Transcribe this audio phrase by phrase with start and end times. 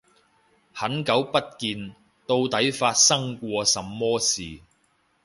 [0.73, 1.93] 很久不見，
[2.25, 4.61] 到底發生過什麼事